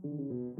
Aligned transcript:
So, 0.00 0.54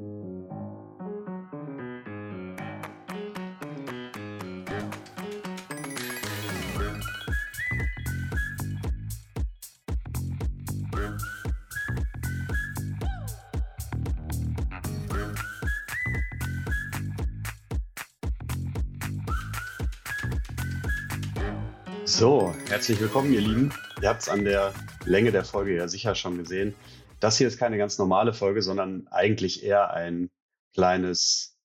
herzlich 22.68 23.00
willkommen, 23.00 23.32
ihr 23.32 23.41
Lieben. 23.41 23.73
Ihr 24.02 24.09
habt 24.09 24.23
es 24.23 24.29
an 24.29 24.45
der 24.45 24.75
Länge 25.05 25.30
der 25.30 25.45
Folge 25.45 25.77
ja 25.77 25.86
sicher 25.86 26.16
schon 26.16 26.39
gesehen. 26.39 26.75
Das 27.21 27.37
hier 27.37 27.48
ist 27.48 27.59
keine 27.59 27.79
ganz 27.79 27.98
normale 27.98 28.32
Folge, 28.32 28.62
sondern 28.62 29.09
eigentlich 29.09 29.64
eher 29.64 29.91
ein 29.91 30.30
kleines 30.73 31.59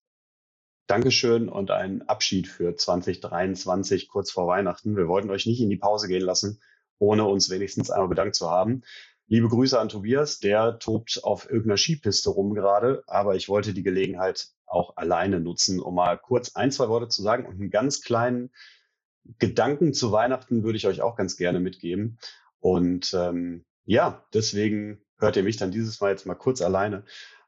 Dankeschön 0.88 1.48
und 1.48 1.70
ein 1.70 2.02
Abschied 2.10 2.48
für 2.48 2.76
2023 2.76 4.08
kurz 4.08 4.32
vor 4.32 4.48
Weihnachten. 4.48 4.98
Wir 4.98 5.08
wollten 5.08 5.30
euch 5.30 5.46
nicht 5.46 5.62
in 5.62 5.70
die 5.70 5.78
Pause 5.78 6.08
gehen 6.08 6.24
lassen, 6.24 6.60
ohne 6.98 7.26
uns 7.26 7.50
wenigstens 7.50 7.92
einmal 7.92 8.10
bedankt 8.10 8.36
zu 8.36 8.50
haben. 8.50 8.82
Liebe 9.28 9.48
Grüße 9.48 9.80
an 9.80 9.90
Tobias, 9.90 10.40
der 10.40 10.80
tobt 10.80 11.20
auf 11.24 11.46
irgendeiner 11.46 11.78
Skipiste 11.78 12.32
rum 12.32 12.54
gerade, 12.56 13.04
aber 13.08 13.36
ich 13.36 13.48
wollte 13.48 13.74
die 13.74 13.84
Gelegenheit 13.84 14.50
auch 14.66 14.98
alleine 14.98 15.40
nutzen, 15.40 15.80
um 15.80 15.96
mal 15.96 16.18
kurz 16.18 16.56
ein, 16.56 16.72
zwei 16.72 16.90
Worte 16.90 17.08
zu 17.10 17.22
sagen 17.22 17.46
und 17.46 17.62
einen 17.62 17.70
ganz 17.70 18.02
kleinen 18.02 18.52
Gedanken 19.40 19.94
zu 19.94 20.12
Weihnachten 20.12 20.64
würde 20.64 20.78
ich 20.78 20.88
euch 20.88 21.02
auch 21.02 21.16
ganz 21.16 21.38
gerne 21.38 21.60
mitgeben. 21.60 22.18
Und 22.60 23.14
ähm, 23.14 23.66
ja, 23.86 24.26
deswegen 24.34 25.04
hört 25.24 25.38
ihr 25.38 25.44
mich 25.44 25.58
dann 25.58 25.72
dieses 25.72 26.00
Mal 26.02 26.12
jetzt 26.12 26.26
mal 26.26 26.36
kurz 26.36 26.62
alleine. 26.62 27.04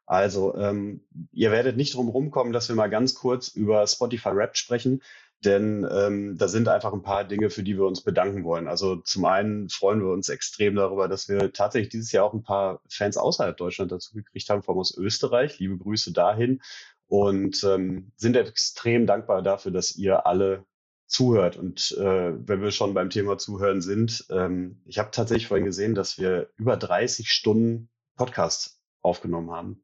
Also, 0.08 0.56
ähm, 0.56 1.02
ihr 1.32 1.52
werdet 1.52 1.78
nicht 1.78 1.96
drum 1.96 2.10
rumkommen, 2.10 2.54
dass 2.54 2.70
wir 2.70 2.76
mal 2.76 2.90
ganz 2.90 3.16
kurz 3.16 3.48
über 3.50 3.86
Spotify 3.88 4.30
Rap 4.30 4.56
sprechen, 4.56 5.02
denn 5.44 5.88
ähm, 5.92 6.38
da 6.38 6.48
sind 6.48 6.68
einfach 6.68 6.94
ein 6.94 7.02
paar 7.02 7.24
Dinge, 7.24 7.50
für 7.50 7.64
die 7.64 7.76
wir 7.76 7.86
uns 7.86 8.02
bedanken 8.02 8.44
wollen. 8.44 8.68
Also 8.68 8.98
zum 8.98 9.26
einen 9.26 9.70
freuen 9.70 10.02
wir 10.02 10.12
uns 10.12 10.30
extrem 10.30 10.76
darüber, 10.76 11.08
dass 11.08 11.28
wir 11.28 11.52
tatsächlich 11.54 11.90
dieses 11.90 12.12
Jahr 12.12 12.26
auch 12.26 12.34
ein 12.34 12.44
paar 12.44 12.82
Fans 12.90 13.18
außerhalb 13.18 13.58
Deutschland 13.58 13.92
dazu 13.92 14.14
gekriegt 14.14 14.50
haben, 14.50 14.64
vor 14.64 14.74
allem 14.74 14.82
aus 14.82 14.96
Österreich. 14.98 15.60
Liebe 15.60 15.78
Grüße 15.78 16.14
dahin 16.14 16.62
und 17.08 17.64
ähm, 17.64 18.12
sind 18.16 18.36
extrem 18.36 19.06
dankbar 19.06 19.42
dafür, 19.42 19.72
dass 19.72 19.96
ihr 19.96 20.26
alle 20.26 20.66
zuhört. 21.08 21.58
Und 21.58 21.92
äh, 22.00 22.34
wenn 22.48 22.62
wir 22.62 22.72
schon 22.72 22.94
beim 22.94 23.10
Thema 23.10 23.38
Zuhören 23.38 23.82
sind, 23.82 24.26
ähm, 24.30 24.82
ich 24.86 24.98
habe 24.98 25.12
tatsächlich 25.12 25.48
vorhin 25.48 25.66
gesehen, 25.66 25.96
dass 25.96 26.18
wir 26.18 26.50
über 26.58 26.78
30 26.78 27.30
Stunden 27.30 27.90
Podcast 28.16 28.80
aufgenommen 29.02 29.52
haben 29.52 29.84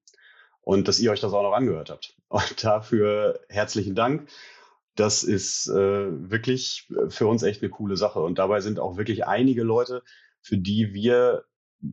und 0.62 0.88
dass 0.88 1.00
ihr 1.00 1.12
euch 1.12 1.20
das 1.20 1.34
auch 1.34 1.44
noch 1.44 1.54
angehört 1.54 1.90
habt. 1.90 2.16
Und 2.30 2.64
dafür 2.64 3.42
herzlichen 3.50 3.94
Dank. 3.94 4.30
Das 4.96 5.24
ist 5.24 5.68
äh, 5.68 6.30
wirklich 6.30 6.90
für 7.10 7.28
uns 7.28 7.44
echt 7.44 7.62
eine 7.62 7.70
coole 7.70 7.98
Sache. 7.98 8.22
Und 8.22 8.40
dabei 8.40 8.62
sind 8.62 8.80
auch 8.80 8.98
wirklich 8.98 9.26
einige 9.26 9.64
Leute, 9.64 10.04
für 10.42 10.58
die 10.58 10.94
wir 10.94 11.46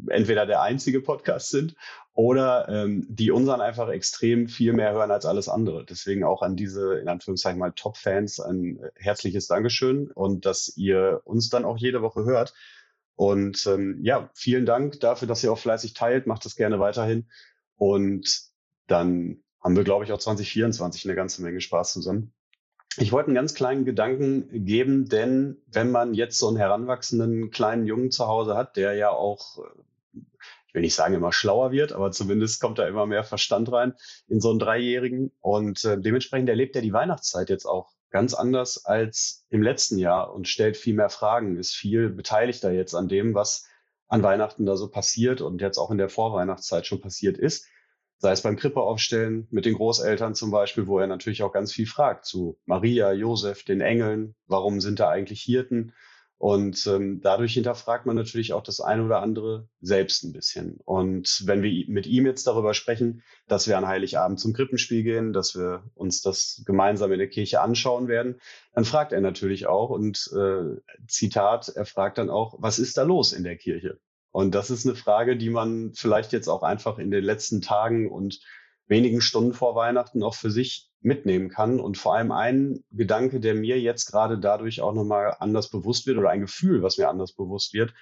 entweder 0.09 0.47
der 0.47 0.63
einzige 0.63 1.01
Podcast 1.01 1.51
sind 1.51 1.75
oder 2.13 2.69
ähm, 2.69 3.07
die 3.09 3.31
unseren 3.31 3.61
einfach 3.61 3.89
extrem 3.89 4.49
viel 4.49 4.73
mehr 4.73 4.93
hören 4.93 5.11
als 5.11 5.25
alles 5.25 5.49
andere. 5.49 5.85
Deswegen 5.85 6.25
auch 6.25 6.43
an 6.43 6.57
diese, 6.57 6.99
in 6.99 7.09
Anführungszeichen 7.09 7.59
mal, 7.59 7.73
Top-Fans 7.73 8.41
ein 8.41 8.81
herzliches 8.97 9.47
Dankeschön 9.47 10.11
und 10.11 10.45
dass 10.45 10.77
ihr 10.77 11.21
uns 11.25 11.49
dann 11.49 11.65
auch 11.65 11.79
jede 11.79 12.03
Woche 12.03 12.25
hört. 12.25 12.55
Und 13.15 13.67
ähm, 13.67 13.99
ja, 14.03 14.31
vielen 14.35 14.67
Dank 14.67 15.01
dafür, 15.01 15.29
dass 15.29 15.43
ihr 15.43 15.53
auch 15.53 15.59
fleißig 15.59 15.95
teilt. 15.95 16.27
Macht 16.27 16.45
das 16.45 16.57
gerne 16.57 16.79
weiterhin. 16.81 17.29
Und 17.77 18.43
dann 18.87 19.43
haben 19.61 19.77
wir, 19.77 19.85
glaube 19.85 20.05
ich, 20.05 20.13
auch 20.13 20.19
2024 20.19 21.05
eine 21.05 21.15
ganze 21.15 21.43
Menge 21.43 21.61
Spaß 21.61 21.93
zusammen. 21.93 22.33
Ich 22.97 23.13
wollte 23.13 23.29
einen 23.29 23.37
ganz 23.37 23.55
kleinen 23.55 23.85
Gedanken 23.85 24.65
geben, 24.65 25.09
denn 25.09 25.63
wenn 25.67 25.91
man 25.91 26.15
jetzt 26.15 26.39
so 26.39 26.49
einen 26.49 26.57
heranwachsenden 26.57 27.51
kleinen 27.51 27.87
Jungen 27.87 28.11
zu 28.11 28.27
Hause 28.27 28.57
hat, 28.57 28.77
der 28.77 28.95
ja 28.95 29.11
auch, 29.11 29.59
ich 30.67 30.75
will 30.75 30.83
nicht 30.83 30.95
sagen 30.95 31.15
immer 31.15 31.33
schlauer 31.33 31.71
wird, 31.71 31.93
aber 31.93 32.11
zumindest 32.11 32.61
kommt 32.61 32.79
da 32.79 32.89
immer 32.89 33.07
mehr 33.07 33.25
Verstand 33.25 33.71
rein 33.71 33.95
in 34.27 34.41
so 34.41 34.51
einen 34.51 34.59
Dreijährigen. 34.59 35.31
Und 35.41 35.85
äh, 35.85 36.01
dementsprechend 36.01 36.49
erlebt 36.49 36.75
er 36.75 36.83
die 36.83 36.93
Weihnachtszeit 36.93 37.51
jetzt 37.51 37.67
auch 37.67 37.93
ganz 38.11 38.35
anders 38.35 38.85
als 38.85 39.45
im 39.51 39.63
letzten 39.63 39.99
Jahr 39.99 40.33
und 40.33 40.49
stellt 40.49 40.77
viel 40.77 40.95
mehr 40.95 41.11
Fragen, 41.11 41.57
ist 41.57 41.75
viel 41.75 42.09
beteiligter 42.09 42.73
jetzt 42.73 42.95
an 42.95 43.07
dem, 43.07 43.35
was 43.35 43.67
an 44.09 44.23
Weihnachten 44.23 44.65
da 44.65 44.77
so 44.77 44.89
passiert 44.89 45.41
und 45.41 45.61
jetzt 45.61 45.79
auch 45.79 45.91
in 45.91 45.99
der 45.99 46.09
Vorweihnachtszeit 46.09 46.87
schon 46.87 47.01
passiert 47.01 47.37
ist 47.37 47.67
sei 48.19 48.33
es 48.33 48.43
beim 48.43 48.57
Krippe 48.57 48.81
aufstellen 48.81 49.47
mit 49.51 49.65
den 49.65 49.75
Großeltern 49.75 50.35
zum 50.35 50.51
Beispiel, 50.51 50.87
wo 50.87 50.99
er 50.99 51.07
natürlich 51.07 51.43
auch 51.43 51.53
ganz 51.53 51.73
viel 51.73 51.87
fragt 51.87 52.25
zu 52.25 52.59
Maria, 52.67 53.13
Josef, 53.13 53.65
den 53.65 53.81
Engeln, 53.81 54.35
warum 54.47 54.81
sind 54.81 55.01
da 55.01 55.09
eigentlich 55.09 55.43
Hirten? 55.43 55.93
Und 56.39 56.87
ähm, 56.87 57.21
dadurch 57.21 57.55
hinterfragt 57.55 58.07
man 58.07 58.15
natürlich 58.15 58.53
auch 58.53 58.63
das 58.63 58.81
eine 58.81 59.05
oder 59.05 59.23
andere 59.23 59.69
selbst 59.81 60.23
ein 60.23 60.33
bisschen. 60.33 60.79
Und 60.85 61.43
wenn 61.47 61.65
wir 61.65 61.85
mit 61.89 62.07
ihm 62.07 62.27
jetzt 62.27 62.47
darüber 62.47 62.75
sprechen, 62.75 63.23
dass 63.49 63.67
wir 63.67 63.77
an 63.77 63.89
Heiligabend 63.89 64.39
zum 64.39 64.53
Krippenspiel 64.53 65.03
gehen, 65.03 65.33
dass 65.33 65.57
wir 65.57 65.83
uns 65.95 66.23
das 66.23 66.63
gemeinsam 66.65 67.11
in 67.11 67.19
der 67.19 67.29
Kirche 67.29 67.61
anschauen 67.61 68.07
werden, 68.07 68.41
dann 68.73 68.85
fragt 68.85 69.13
er 69.13 69.21
natürlich 69.21 69.67
auch 69.67 69.91
und 69.91 70.31
äh, 70.33 70.81
Zitat, 71.09 71.71
er 71.75 71.87
fragt 71.87 72.19
dann 72.19 72.31
auch, 72.31 72.55
was 72.59 72.79
ist 72.79 72.99
da 72.99 73.03
los 73.03 73.33
in 73.33 73.43
der 73.43 73.57
Kirche? 73.57 73.99
Und 74.31 74.55
das 74.55 74.71
ist 74.71 74.87
eine 74.87 74.95
Frage, 74.95 75.37
die 75.37 75.51
man 75.51 75.93
vielleicht 75.95 76.33
jetzt 76.33 76.49
auch 76.49 76.63
einfach 76.63 76.99
in 76.99 77.11
den 77.11 77.25
letzten 77.25 77.61
Tagen 77.61 78.11
und 78.11 78.41
wenigen 78.87 79.21
Stunden 79.21 79.53
vor 79.53 79.75
Weihnachten 79.75 80.23
auch 80.23 80.35
für 80.35 80.51
sich 80.51 80.91
mitnehmen 81.01 81.49
kann. 81.49 81.81
Und 81.81 81.99
vor 81.99 82.15
allem 82.15 82.33
ein 82.33 82.85
Gedanke, 82.91 83.41
der 83.41 83.55
mir 83.55 83.81
jetzt 83.81 84.07
gerade 84.07 84.39
dadurch 84.39 84.81
auch 84.81 84.95
nochmal 84.95 85.37
anders 85.39 85.71
bewusst 85.71 86.07
wird 86.07 86.19
oder 86.19 86.31
ein 86.31 86.41
Gefühl, 86.41 86.83
was 86.83 86.99
mir 86.99 87.09
anders 87.09 87.33
bewusst 87.33 87.75
wird, 87.75 87.95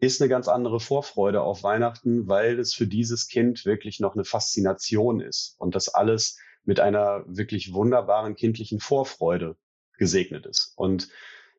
ist 0.00 0.20
eine 0.20 0.28
ganz 0.28 0.48
andere 0.48 0.80
Vorfreude 0.80 1.42
auf 1.42 1.62
Weihnachten, 1.62 2.26
weil 2.28 2.58
es 2.58 2.74
für 2.74 2.86
dieses 2.86 3.28
Kind 3.28 3.64
wirklich 3.64 4.00
noch 4.00 4.14
eine 4.14 4.24
Faszination 4.24 5.20
ist 5.20 5.54
und 5.58 5.74
das 5.74 5.88
alles 5.88 6.38
mit 6.64 6.80
einer 6.80 7.24
wirklich 7.26 7.72
wunderbaren 7.72 8.34
kindlichen 8.34 8.80
Vorfreude 8.80 9.56
gesegnet 9.96 10.46
ist. 10.46 10.72
Und 10.76 11.08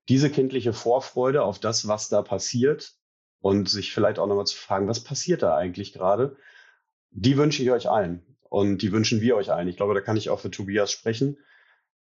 diese 0.10 0.30
kindliche 0.30 0.74
Vorfreude 0.74 1.44
auf 1.44 1.60
das, 1.60 1.88
was 1.88 2.10
da 2.10 2.22
passiert, 2.22 2.94
und 3.46 3.70
sich 3.70 3.94
vielleicht 3.94 4.18
auch 4.18 4.26
nochmal 4.26 4.48
zu 4.48 4.58
fragen, 4.58 4.88
was 4.88 5.04
passiert 5.04 5.44
da 5.44 5.56
eigentlich 5.56 5.94
gerade, 5.94 6.36
die 7.12 7.38
wünsche 7.38 7.62
ich 7.62 7.70
euch 7.70 7.88
allen 7.88 8.26
und 8.50 8.82
die 8.82 8.92
wünschen 8.92 9.22
wir 9.22 9.36
euch 9.36 9.52
allen. 9.52 9.68
Ich 9.68 9.78
glaube, 9.78 9.94
da 9.94 10.02
kann 10.02 10.18
ich 10.18 10.32
auch 10.32 10.40
für 10.40 10.50
Tobias 10.50 10.92
sprechen. 10.92 11.38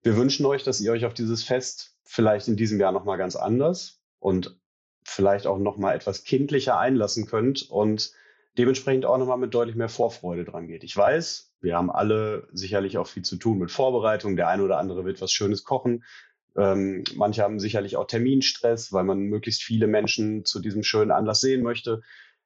Wir 0.01 0.17
wünschen 0.17 0.47
euch, 0.47 0.63
dass 0.63 0.81
ihr 0.81 0.91
euch 0.91 1.05
auf 1.05 1.13
dieses 1.13 1.43
Fest 1.43 1.99
vielleicht 2.03 2.47
in 2.47 2.57
diesem 2.57 2.79
Jahr 2.79 2.91
nochmal 2.91 3.19
ganz 3.19 3.35
anders 3.35 4.01
und 4.17 4.59
vielleicht 5.03 5.45
auch 5.45 5.59
nochmal 5.59 5.95
etwas 5.95 6.23
kindlicher 6.23 6.79
einlassen 6.79 7.27
könnt 7.27 7.69
und 7.69 8.11
dementsprechend 8.57 9.05
auch 9.05 9.19
nochmal 9.19 9.37
mit 9.37 9.53
deutlich 9.53 9.75
mehr 9.75 9.87
Vorfreude 9.87 10.45
dran 10.45 10.65
geht. 10.65 10.83
Ich 10.83 10.97
weiß, 10.97 11.53
wir 11.61 11.75
haben 11.75 11.91
alle 11.91 12.47
sicherlich 12.53 12.97
auch 12.97 13.05
viel 13.05 13.23
zu 13.23 13.37
tun 13.37 13.59
mit 13.59 13.69
Vorbereitung. 13.69 14.35
Der 14.35 14.47
eine 14.47 14.63
oder 14.63 14.79
andere 14.79 15.05
wird 15.05 15.21
was 15.21 15.31
Schönes 15.31 15.63
kochen. 15.63 16.05
Ähm, 16.57 17.03
manche 17.15 17.43
haben 17.43 17.59
sicherlich 17.59 17.97
auch 17.97 18.07
Terminstress, 18.07 18.93
weil 18.93 19.03
man 19.03 19.19
möglichst 19.19 19.63
viele 19.63 19.87
Menschen 19.87 20.45
zu 20.45 20.59
diesem 20.59 20.83
schönen 20.83 21.11
Anlass 21.11 21.41
sehen 21.41 21.63
möchte. 21.63 22.01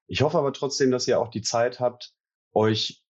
Ich 0.07 0.21
hoffe 0.21 0.37
aber 0.37 0.53
trotzdem, 0.53 0.91
dass 0.91 1.07
ihr 1.07 1.19
auch 1.19 1.29
die 1.29 1.41
Zeit 1.41 1.79
habt, 1.79 2.13
euch 2.53 3.03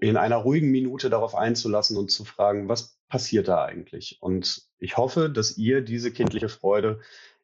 in 0.00 0.16
einer 0.16 0.36
ruhigen 0.36 0.70
Minute 0.70 1.10
darauf 1.10 1.34
einzulassen 1.34 1.96
und 1.96 2.10
zu 2.10 2.24
fragen, 2.24 2.68
was 2.68 2.98
passiert 3.08 3.48
da 3.48 3.64
eigentlich? 3.64 4.18
Und 4.20 4.62
ich 4.78 4.96
hoffe, 4.96 5.28
dass 5.28 5.58
ihr 5.58 5.82
diese 5.82 6.10
kindliche 6.10 6.48
Freude 6.48 7.00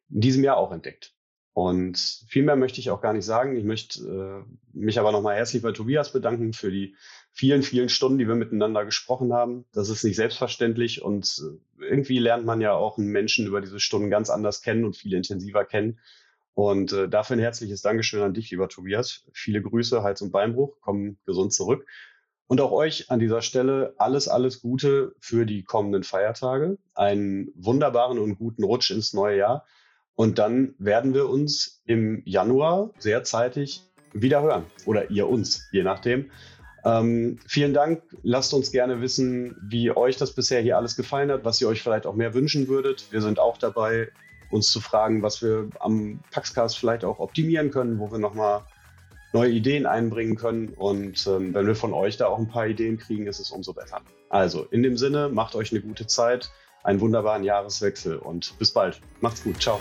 in 0.09 0.21
diesem 0.21 0.43
Jahr 0.43 0.57
auch 0.57 0.71
entdeckt. 0.71 1.13
Und 1.53 1.97
viel 2.29 2.43
mehr 2.43 2.55
möchte 2.55 2.79
ich 2.79 2.91
auch 2.91 3.01
gar 3.01 3.13
nicht 3.13 3.25
sagen. 3.25 3.57
Ich 3.57 3.65
möchte 3.65 4.45
äh, 4.47 4.77
mich 4.77 4.99
aber 4.99 5.11
nochmal 5.11 5.35
herzlich 5.35 5.61
bei 5.61 5.73
Tobias 5.73 6.13
bedanken 6.13 6.53
für 6.53 6.71
die 6.71 6.95
vielen, 7.31 7.61
vielen 7.61 7.89
Stunden, 7.89 8.17
die 8.17 8.27
wir 8.27 8.35
miteinander 8.35 8.85
gesprochen 8.85 9.33
haben. 9.33 9.65
Das 9.73 9.89
ist 9.89 10.03
nicht 10.03 10.15
selbstverständlich 10.15 11.01
und 11.01 11.41
äh, 11.79 11.83
irgendwie 11.83 12.19
lernt 12.19 12.45
man 12.45 12.61
ja 12.61 12.73
auch 12.73 12.97
einen 12.97 13.07
Menschen 13.07 13.47
über 13.47 13.59
diese 13.59 13.81
Stunden 13.81 14.09
ganz 14.09 14.29
anders 14.29 14.61
kennen 14.61 14.85
und 14.85 14.95
viel 14.95 15.13
intensiver 15.13 15.65
kennen. 15.65 15.99
Und 16.53 16.93
äh, 16.93 17.09
dafür 17.09 17.35
ein 17.35 17.41
herzliches 17.41 17.81
Dankeschön 17.81 18.21
an 18.21 18.33
dich, 18.33 18.51
lieber 18.51 18.69
Tobias. 18.69 19.25
Viele 19.33 19.61
Grüße, 19.61 20.03
Hals- 20.03 20.21
und 20.21 20.31
Beinbruch, 20.31 20.77
komm 20.81 21.17
gesund 21.25 21.53
zurück. 21.53 21.85
Und 22.47 22.59
auch 22.59 22.71
euch 22.71 23.09
an 23.09 23.19
dieser 23.19 23.41
Stelle 23.41 23.93
alles, 23.97 24.27
alles 24.27 24.61
Gute 24.61 25.15
für 25.19 25.45
die 25.45 25.63
kommenden 25.63 26.03
Feiertage. 26.03 26.77
Einen 26.93 27.51
wunderbaren 27.55 28.19
und 28.19 28.37
guten 28.37 28.63
Rutsch 28.63 28.91
ins 28.91 29.13
neue 29.13 29.37
Jahr. 29.37 29.65
Und 30.15 30.39
dann 30.39 30.75
werden 30.77 31.13
wir 31.13 31.29
uns 31.29 31.81
im 31.85 32.21
Januar 32.25 32.91
sehr 32.99 33.23
zeitig 33.23 33.83
wieder 34.13 34.41
hören. 34.41 34.65
Oder 34.85 35.09
ihr 35.09 35.27
uns, 35.27 35.67
je 35.71 35.83
nachdem. 35.83 36.29
Ähm, 36.83 37.39
vielen 37.47 37.73
Dank. 37.73 38.01
Lasst 38.23 38.53
uns 38.53 38.71
gerne 38.71 39.01
wissen, 39.01 39.55
wie 39.69 39.91
euch 39.91 40.17
das 40.17 40.33
bisher 40.33 40.61
hier 40.61 40.77
alles 40.77 40.95
gefallen 40.95 41.31
hat, 41.31 41.45
was 41.45 41.61
ihr 41.61 41.67
euch 41.67 41.81
vielleicht 41.81 42.05
auch 42.05 42.15
mehr 42.15 42.33
wünschen 42.33 42.67
würdet. 42.67 43.11
Wir 43.11 43.21
sind 43.21 43.39
auch 43.39 43.57
dabei, 43.57 44.09
uns 44.49 44.71
zu 44.71 44.81
fragen, 44.81 45.21
was 45.21 45.41
wir 45.41 45.69
am 45.79 46.19
Paxcast 46.31 46.77
vielleicht 46.77 47.05
auch 47.05 47.19
optimieren 47.19 47.71
können, 47.71 47.99
wo 47.99 48.11
wir 48.11 48.19
nochmal 48.19 48.63
neue 49.33 49.51
Ideen 49.51 49.85
einbringen 49.85 50.35
können. 50.35 50.69
Und 50.69 51.25
ähm, 51.27 51.53
wenn 51.53 51.67
wir 51.67 51.75
von 51.75 51.93
euch 51.93 52.17
da 52.17 52.27
auch 52.27 52.39
ein 52.39 52.49
paar 52.49 52.67
Ideen 52.67 52.97
kriegen, 52.97 53.27
ist 53.27 53.39
es 53.39 53.51
umso 53.51 53.73
besser. 53.73 54.01
Also 54.29 54.65
in 54.71 54.83
dem 54.83 54.97
Sinne, 54.97 55.29
macht 55.29 55.55
euch 55.55 55.71
eine 55.71 55.81
gute 55.81 56.07
Zeit, 56.07 56.51
einen 56.83 56.99
wunderbaren 56.99 57.43
Jahreswechsel 57.43 58.17
und 58.17 58.57
bis 58.59 58.71
bald. 58.71 59.01
Macht's 59.21 59.43
gut. 59.43 59.61
Ciao. 59.61 59.79